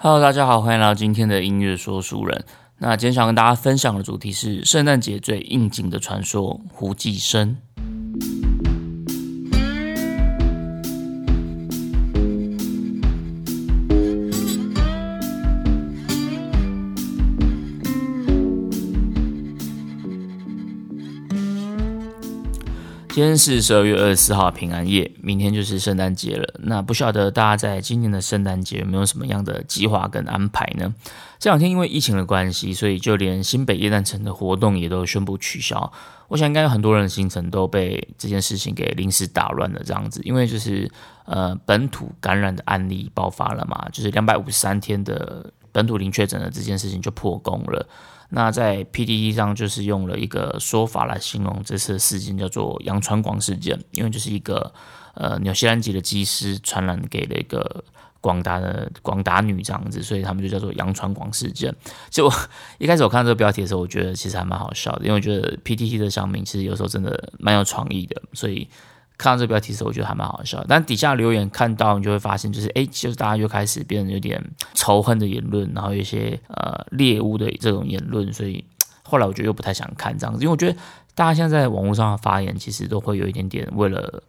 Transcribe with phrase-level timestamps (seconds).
[0.00, 2.44] Hello，大家好，欢迎来到今天的音乐说书人。
[2.76, 7.56] 那今天想跟大家分享的主题是圣诞节最应景的传说——胡济生。
[23.18, 26.54] 今天是十二月二十四号平安夜，明天就是圣诞节了。
[26.60, 30.94] 那不晓得大家在今年的圣诞节有没有什么样的计划跟安排呢？
[31.40, 35.92] 这两天因为疫情的关系，所以就连新北夜诞城的活动也都宣布取消。
[36.28, 40.88] 我想应该有很多人的行程都被这件事情给临时打乱了，这样子，因为就是
[41.24, 47.84] 呃本土感染的案例爆发了嘛，就是两百五十三天的本土零确诊的这件事情就破功了。
[48.30, 54.72] 那在 PDD 上就是用了一个说法来形容这次事件，叫做“洋传广事件”，因为就是一个
[55.14, 57.84] 呃纽西兰籍的机师传染给了一个
[58.20, 61.74] 广达的广达女这样子，所以他们就叫做“洋传广事件”。
[62.10, 62.30] 就
[62.78, 68.68] 一开始我看到这个标题的时候，我觉得其实还蛮好笑的，因为我觉得 PDD 的小名其实有时候真的蛮有创意的，所以。
[69.18, 70.64] 看到这个标题的时候，我觉得还蛮好笑。
[70.66, 74.42] 但底下留言看到，你就会发现，就是哎，就是大家又开始变得有点
[74.74, 78.32] 仇恨的言论，然后有一些呃猎物的这种言论。
[78.32, 78.64] 所以
[79.02, 80.78] 后来我觉得又不太想看这样子，因为我觉得
[81.14, 84.22] 大家现在在网络上的发言，其实都会有一点点为了。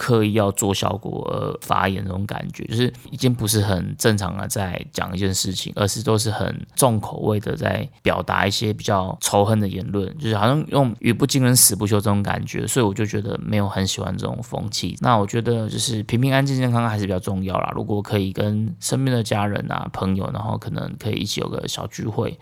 [0.00, 14.96] 刻意要做效果而发言那种感觉，就是已经不是很正常的在讲一件事情，而是都是很重口味的在表达一些比较仇恨的言论，就是好像用语不惊人死不休这种感觉，所以我就觉得没有很喜欢这种风气。
[15.02, 17.70] 那我觉得就是平平安静健康还是比较重要啦。
[17.76, 22.38] 如果可以跟身边的家人啊朋友，然后可能可以一起有个小聚会，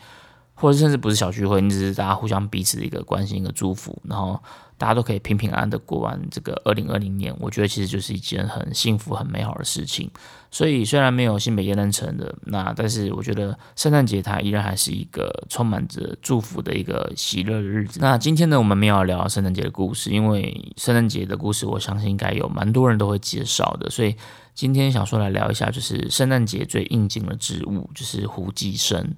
[0.58, 4.38] 或者甚至不是小聚会，你只是大家互相彼此的一个关心一个祝福，然后。
[4.80, 10.08] 大家都可以平平安安的过完这个二零二零年，我觉得其实就是一件很幸福、很美好的事情。
[10.52, 17.98] 所以虽然没有新北耶诞城的那，但是我觉得圣诞节它依然还是一个充满着祝福的一个喜乐的日子。
[18.00, 23.90] 那今天呢，我们没有聊圣诞节的故事，因为圣诞节的故事，我相信应该有蛮多人都会介绍的。
[23.90, 24.14] 所以
[24.54, 29.12] 今天想说来聊一下，就是圣诞节最应景的植物，就是胡姬生。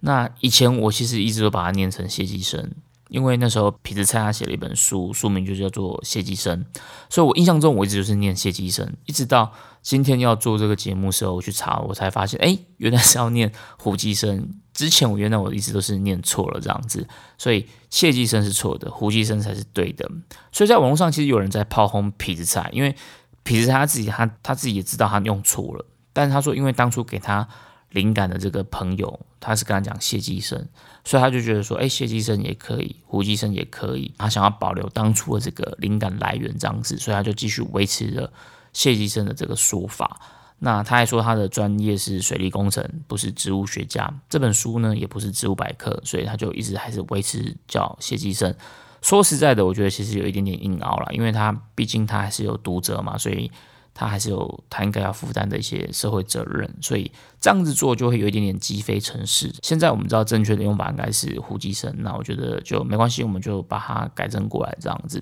[0.00, 2.70] 那以前我其实一直都把它念成谢寄生。
[3.08, 6.62] 因为那时候痞子蔡他写了一本书，书名就叫做谢寄生，
[7.08, 9.50] 所以我印象中我一直就是念谢寄生，一直到
[9.80, 14.50] 今天要做这个节目时候，我去查，我才发现，哎，原来是要念胡寄生。
[14.74, 20.06] 之前我原来我一直都是念错了这样子，所以谢寄生是错的，胡寄生才是对的。
[20.52, 22.94] 所以在网络上其实有人在炮轰痞子蔡，因为
[23.42, 27.48] 痞子蔡他自己他他自己也知道他用错了，但是他说因为当初给他。
[27.90, 30.66] 灵感的这个朋友，他是跟他讲谢寄生，
[31.04, 38.30] 所以他就觉得说，哎，谢寄生也可以，胡寄生也可以，他想要保留当初的这个灵感来源这样子，所以他就继续维持着
[38.72, 40.20] 谢寄生的这个说法。
[40.58, 44.12] 那他还说他的专业是水利工程，不是植物学家。
[44.28, 48.54] 这本书呢，也不是植物百科，所以他就一直还是维持叫谢寄生。
[49.00, 53.50] 说实在的，我觉得其实有一点点硬凹了，因为他毕竟他还是有读者嘛，所以。
[53.98, 57.10] 他还是有他应该要负担的一些社会责任，所以
[57.40, 59.52] 这样子做就会有一点点积非成是。
[59.60, 65.20] 现在我们知道正确的用法应该是呼吸声，那我觉得就没关系，我们就把它改正过来这样子。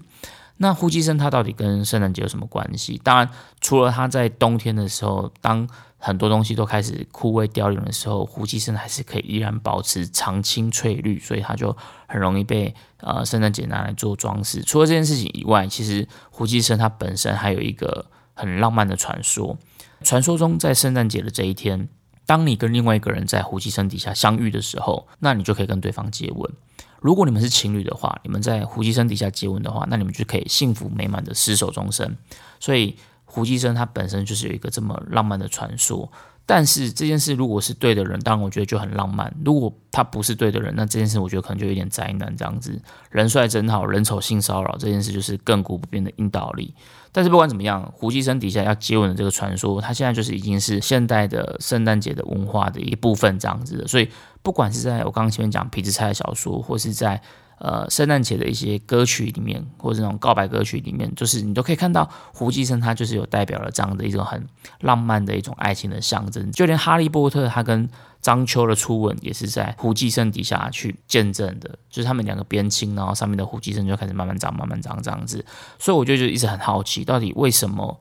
[0.59, 3.01] 那呼吸声它到底跟圣诞节有什么关系？
[3.03, 3.31] 当然，
[3.63, 5.67] 除了它在冬天的时候，当
[5.97, 11.75] 很多东西都开始枯萎凋零的时候，呼吸声还是可以依然保持常青翠绿，所以它就
[12.07, 14.61] 很容易被呃圣诞节拿来做装饰。
[14.63, 18.05] 除了这件事情以外，其实呼吸声它本身还有一个。
[18.37, 19.59] 很浪漫的传说，
[20.05, 21.89] 传说中在圣诞节的这一天，
[22.27, 26.53] 当你跟另外一个人在胡姬山底下相遇的时候，那你就可以跟对方接吻。
[27.01, 32.17] 如果你们是情侣的话，你们在胡姬山底下接吻的话，那你们就可以幸福美满的厮守终生。
[32.61, 36.13] 所以胡姬生它本身就是有一个这么浪漫的传说。
[36.49, 42.81] 但是这件事如果是对的人，当然我觉得就很浪漫；如果他不是对的人，那这件事我觉得可能就有点灾难这样子。
[43.11, 46.73] 人帅真好人丑性骚扰这件事就是亘古不变的硬道理。
[47.11, 53.89] 但是不管怎么样，胡姬生底下要接吻的这个传说，它现在就是已经是现代的圣诞节的文化的一部分这样子的。
[53.89, 54.09] 所以
[54.43, 57.21] 不管是在我刚刚前面讲皮子菜的小说，或是在
[57.59, 64.47] 呃，圣诞节的一些歌曲里面，或者那种告白歌曲里面，就是你都可以看到胡姬生他就是有代表了这样的一种很
[64.81, 66.53] 浪漫的一种爱情的象征。
[66.53, 67.89] 就连哈利波特他跟
[68.21, 75.43] 张秋的初吻也是在胡姬生底下去见证的，就是他们两个边亲，然后上面的胡姬生就开始慢慢长、慢慢长这样子。
[75.79, 77.99] 所以我觉得就一直很好奇，到底为什么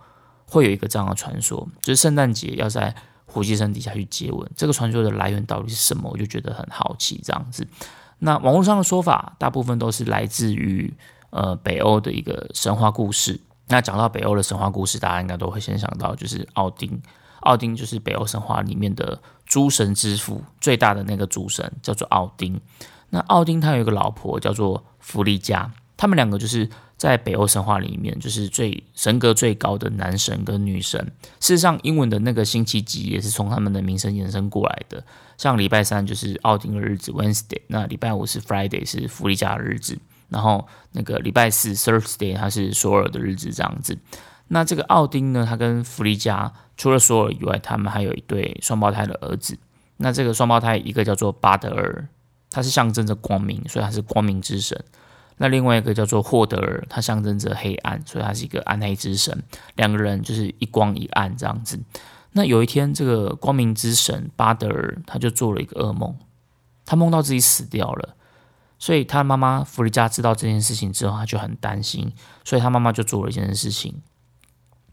[0.47, 2.93] 会有一个这样的传说，就是圣诞节要在
[3.25, 6.09] 胡姬生底下去接吻，这个传说的来源到底是什么？
[6.11, 7.65] 我就觉得很好奇这样子。
[8.19, 10.93] 那网络上的说法，大部分都是来自于
[11.29, 13.39] 呃北欧的一个神话故事。
[13.67, 17.01] 那讲到北欧的神话故事，大家应该都会先想到就是奥丁。
[17.41, 22.59] 奥丁就是北欧神话里面的诸神之父，最大的那个诸神叫做奥丁。
[23.09, 30.99] 那奥丁他有一个老婆叫做弗利嘉，他们两个就是在北欧神话里面就是最神格最高的男神跟女神。
[31.39, 35.03] 事实上，英文的那个星期几也是从他们的名声延伸过来的。
[35.37, 39.97] 像礼拜三就是奥丁的日子 Wednesday，那礼拜五是 Friday 是弗利加的日子，
[40.29, 43.97] 然后那个礼拜四 Thursday 它是索尔的日子这样子。
[44.47, 49.57] 那这个奥丁呢，他跟弗利加除了索尔以外，他们还有一对双胞胎的儿子。
[49.97, 52.07] 那这个双胞胎一个叫做巴德尔，
[52.49, 54.81] 他是象征着光明，所以他是光明之神。
[55.37, 59.43] 那另外一个叫做霍德尔，他象征着黑暗，所以他是一个暗黑之神。
[59.75, 61.79] 两个人就是一光一暗这样子。
[62.31, 66.15] 那有一天，这个光明之神巴德尔他就做了一个噩梦，
[66.85, 68.15] 他梦到自己死掉了，
[68.77, 74.01] 所以他妈妈弗利加知道这件事情之后，他就很担心，所以他妈妈就做了一件事情，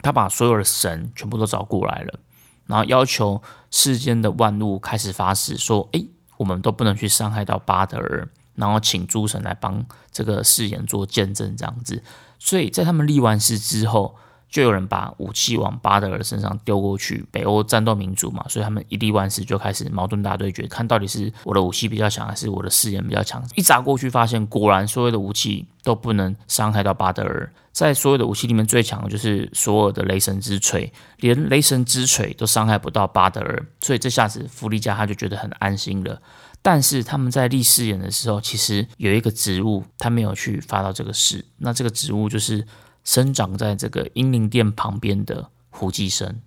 [0.02, 2.18] 他把所有的神全部都找过来了，
[2.66, 12.02] 然后要求世间的万物开始发誓说：“诶，我们都不能去伤害到巴德尔。”然后请诸神来帮这个誓言做见证，这样子。
[12.38, 14.14] 所以在他们立完誓之后。
[14.52, 17.24] 就有人把武器往巴德尔身上丢过去。
[17.30, 23.42] 北欧战斗民族嘛，所以他们一立完誓就开始矛盾大对决，看到底是我的武器比较强，还是我的誓言比较强。
[23.54, 27.50] 一砸过去，发现果然所有的武器都不能伤害到巴德尔。
[27.72, 33.66] 在所有的武器里面，最强的就是所有的雷神之锤，连雷神之锤都伤害不到巴德尔。
[33.80, 36.20] 所以这下子弗利加他就觉得很安心了。
[36.62, 42.66] 但是他们在立誓言的时候，其实有一个植物他没有去发到这个誓，那这个植物就是。
[43.04, 46.40] 生长在这个英灵殿旁边的胡姬生，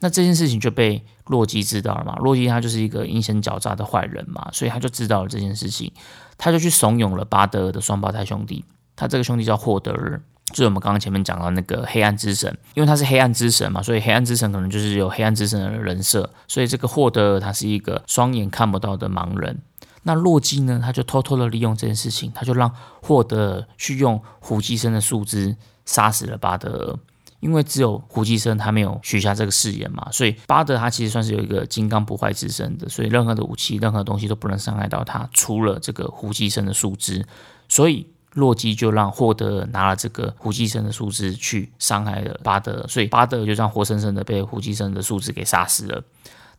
[0.00, 2.16] 那这件事情就被洛基知道了嘛？
[2.16, 5.90] 洛基他就是一个阴险狡诈的坏人嘛，所以他就知道了这件事情，
[6.36, 8.62] 他就去怂恿了巴德尔的双胞胎兄弟。
[8.94, 19.60] 他这个兄弟叫霍德尔，就是我们刚刚前面讲到那个黑暗之神，因为他是黑暗之神嘛，所以黑暗之神可能就是有黑暗之神的人设，所以这个霍德尔他是一个双眼看不到的盲人。
[20.02, 20.80] 那洛基呢？
[20.82, 25.54] 他就偷偷的利用这件事情，他就让霍德尔去用胡姬生的树枝
[25.84, 26.98] 杀死了巴德，
[27.40, 37.26] 因为只有胡姬生他没有许下这个誓言嘛，所以巴德他其实算是有一个金刚不坏之身的，所以任何的武器、任何东西都不能伤害到他，除了这个胡姬生的树枝。
[37.68, 46.02] 所以洛基就让霍德拿了这个胡姬生的树枝去伤害了巴德，所以巴德就这样活生生的被胡姬生的树枝给杀死了。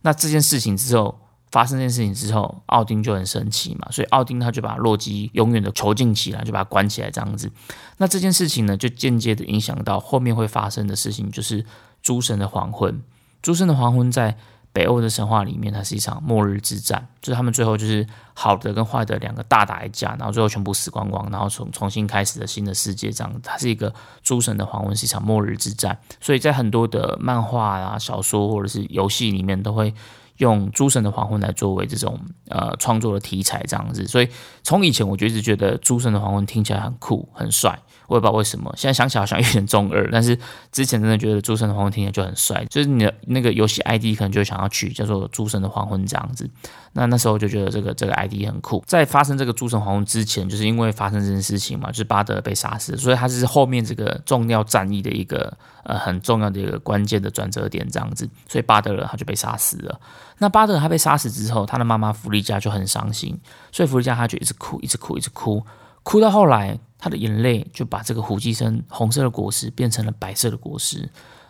[0.02, 1.18] 那这件事情之后。
[1.52, 7.52] 发生这件事情之后，奥丁就很生气嘛，所以奥丁他就把洛基永远的囚禁起来，就把他关起来这样子。
[7.98, 11.62] 那这件事情呢，就间接的影响到后面会发生的事情，就是
[12.00, 13.02] 诸神的黄昏。
[13.42, 14.34] 诸神的黄昏在
[14.72, 23.32] 北欧的神话里面，它是一场末日之战，就是他们最后就是好的跟坏的两个大打一架，然后最后全部死光光，然后重重新开始的新的世界这样。
[23.42, 23.92] 它是一个
[24.22, 25.98] 诸神的黄昏，是一场末日之战。
[26.20, 29.94] 所以在很多的漫画啊、小说或者是游戏里面都会。
[30.42, 32.18] 用诸神的黄昏来作为这种
[32.48, 34.28] 呃创作的题材这样子，所以
[34.64, 37.78] 从以前我就一直觉得诸神的黄昏听起来很酷很帅，
[38.08, 40.36] 我也不知道为什么，现在想起来好像有点中二，但是
[40.72, 46.50] 之前真的觉得诸神的黄昏听起来就很帅，就是你的那个游戏 ID 可能就想要取叫做诸神的黄昏这样子。
[46.94, 48.82] 那那时候就觉得这个这个 ID 很酷。
[48.86, 59.98] 在发生这个诸神黄昏之前，就是因为发生这件事情嘛，就是巴德被杀死，所以他是后面这个重要战役的一个呃很重要的一个关键的转折点这样子，所以巴德尔他就被杀死了。
[60.42, 63.38] 那巴德他被杀死之后，他的妈妈弗利加就很伤心，
[63.70, 65.64] 所以弗利加他就一直哭，一直哭，一直哭，
[66.02, 71.08] 哭到后来，他的眼泪就把这个胡姬生红色的果实变成了白色的果实。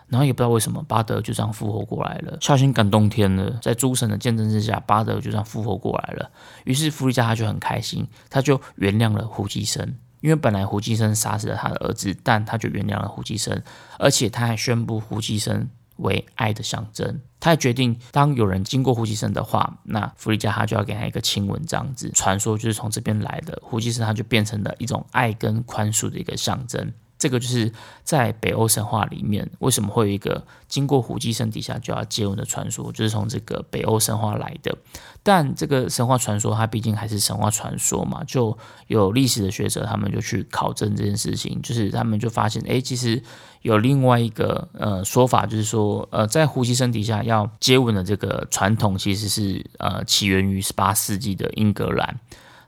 [0.09, 6.31] 然后也不知道为什么巴德就这样复活过来了，孝心感动天了，在诸神的见证之下，巴德就这样复活过来了。
[6.65, 13.63] 于是弗利加他就很开心，他就原谅了胡姬生，因为本来胡姬生杀死了他的儿子，但他就原谅了胡姬生，
[13.99, 17.21] 而且他还宣布胡姬生为爱的象征。
[17.41, 22.09] 他还决定，当有人经过呼吸声的话，那弗里加哈就要给他一个亲吻，这样子。
[22.15, 26.93] 传说就是从这边来的，呼吸声，它就变成了一种爱跟宽恕的一个象征。
[27.23, 34.77] 这个就是在北欧神话里面，为什么会有一个经过胡姬生底下就要接吻的传说，就是从这个北欧神话来的。
[35.23, 43.23] 但这个神话传说，它毕竟还是神话传说嘛，就有历史的学者他们就去考证这件事情，就是他们就发现，哎，其实
[43.61, 52.19] 有另外一个呃说法，就是说，呃，在胡姬生底下要接吻的这个传统，其实是呃起源于十八世纪的英格兰。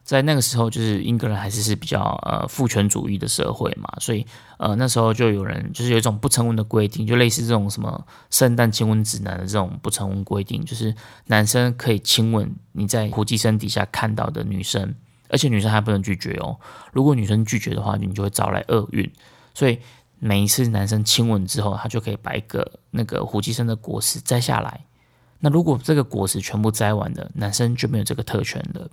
[0.04, 4.24] 在那个时候，就是英格兰还是是比较呃父权主义的社会嘛，所以
[4.58, 10.94] 呃那时候就有人就是有一种不成文的规定，就类似这种什么圣诞亲吻指南的这种不成文规定，就是
[11.26, 14.94] 男生可以亲吻你在胡姬生底下看到的女生，
[15.30, 16.58] 而且女生还不能拒绝哦，
[16.92, 19.10] 如果女生拒绝的话，你就会招来厄运，
[19.54, 19.78] 所以。
[20.20, 24.80] 每一次男生亲吻之后，他就可以把一个那个胡姬生的果实摘下来。
[25.40, 28.88] 那如果这个果实全部摘完了，男生就没有这个特权了。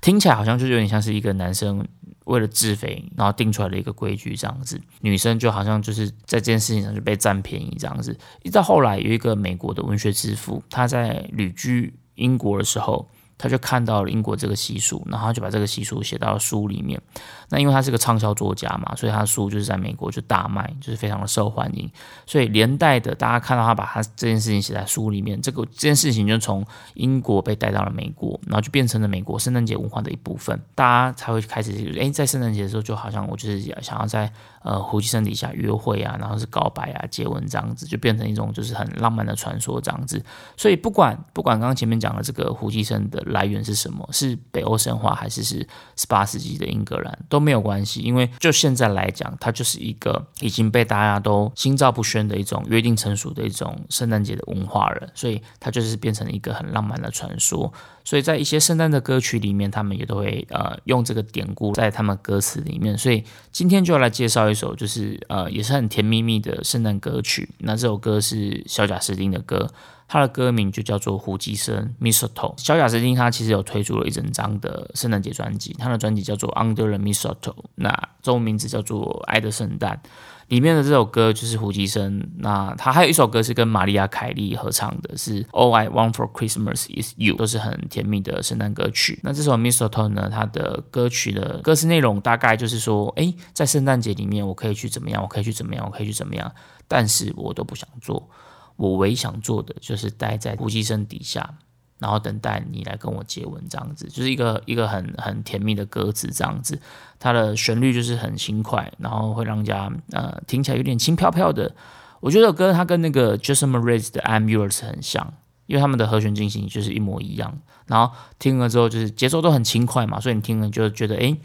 [0.00, 1.86] 听起来好像就有点像是一个男生
[2.24, 4.80] 为了自肥，然后定出来的一个规矩这样子。
[5.00, 8.16] 女生就好像就是在这件事情上就被占便宜这样子。
[8.42, 13.08] 一直到后来有一个美国的文学之父，他在旅居英国的时候。
[13.38, 17.00] 他就看到了英国这个习俗，然后他就把这个习俗写到书里面。
[17.48, 21.88] 那因为他是个畅销作家嘛，所以他的书就是在美国就大卖，就是非常的受欢迎。
[22.26, 30.60] 所以连带的，大家看到他把他这件事情写在书里面，这个这件事情就从英国被带到了美国，然后就变成了美国圣诞节文化的一部分。
[30.74, 40.20] 大家才会开始，哎，在圣诞节的时候，就好像我就是想要在呃胡姬山底下约会啊，然后是告白啊、接吻这样子，就变成一种就是很浪漫的传说这样子。
[40.56, 43.22] 所以不管不管刚刚前面讲的这个胡姬生的。
[43.26, 44.08] 来源是什么？
[44.12, 45.66] 是北欧神话，还是是
[45.96, 57.72] 十八世纪的英格兰都没有关系，因为就现在来讲，它就是一个已经被大家都心照不宣的一种约定成熟的一种圣诞节的文化了，所以它就是变成一个很浪漫的传说。
[58.04, 62.96] 所以在一些圣诞的歌曲里面，他们也都会呃用这个典故在他们歌词里面。
[62.96, 67.50] 所以今天就要来介绍一首，就是呃也是很甜蜜蜜的圣诞歌曲。
[67.58, 69.68] 那这首歌是小贾斯汀的歌。
[70.08, 72.54] 他的歌名就叫做《胡姬生》（Mistletoe）。
[72.56, 80.00] 小贾斯汀他其实有推出了一整张的圣诞节专辑，他的专辑叫做《Under the Mistletoe》，那中文名字叫做《爱的圣诞》。
[80.48, 82.24] 里面的这首歌就是胡姬生。
[82.38, 89.18] 那他还有一首歌是跟玛丽亚·凯莉合唱的，是《All I Want for Christmas Is You》，都是很甜蜜的圣诞歌曲。
[89.24, 95.20] 那这首《Mistletoe》呢，它的歌曲的歌词内容大概就是说：哎，在圣诞节里面，我可以去怎么样？
[95.20, 95.84] 我可以去怎么样？
[95.84, 96.52] 我可以去怎么样？
[96.86, 98.30] 但是我都不想做。
[98.76, 101.54] 我唯一想做的就是待在呼吸声底下，
[101.98, 106.78] 然后等待你来跟我接吻，这样子就是一个一个很很甜蜜的歌词，这样子，
[107.18, 111.74] 它的旋律就是很轻快，然后会让人家呃听起来有点轻飘飘的。
[112.20, 115.34] 我觉得歌它跟那个 Jason Mraz 的 I'm Yours 很像，
[115.66, 121.36] 因为他们的和弦进行就是一模一样，然后听了之后就是节奏都很轻快嘛，所以你听了就觉得诶。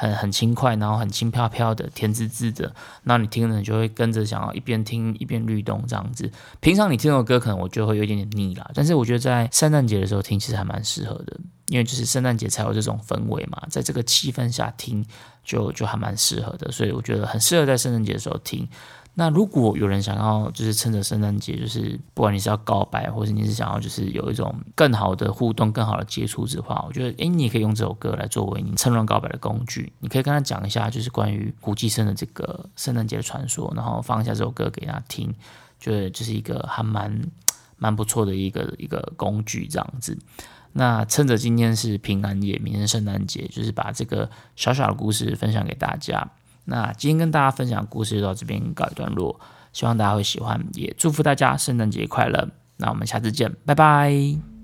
[0.00, 2.72] 很很轻快，然后很轻飘飘的，甜滋滋的。
[3.02, 6.30] 那你听了你就会跟着想要一边听一边律动这样子。
[6.60, 15.04] 平常你听的歌可能我就会有一点点腻啦，但是我觉得在圣诞节的时候听其实还蛮适合的，因为就是圣诞节才有这种氛围嘛，在这个气氛下听
[15.42, 18.68] 就就还蛮适合的，所以我觉得很适合在圣诞节的时候听。
[19.20, 29.92] 那如果有人想要，就是趁着圣诞节，就是不管你是要告白，或者你是想要就是有一种更好的互动、更好的接触的话，我觉得，诶，你也可以用这首歌来作为你趁乱告白的工具。
[29.98, 35.34] 你可以跟他讲一下，就是关于古祭生的这个圣诞节的传说，然后放一下这首歌给他听，
[35.80, 37.20] 觉得就是一个还蛮
[37.76, 40.16] 蛮不错的一个一个工具这样子。
[40.74, 46.30] 那趁着今天是平安夜，明天圣诞节，就是把这个小小的故事分享给大家。
[46.70, 49.40] 那今天跟大家分享故事就到这边告一段落，
[49.72, 52.46] 希望大家会喜欢，也祝福大家圣诞节快乐。
[52.76, 54.57] 那我们下次见，拜拜。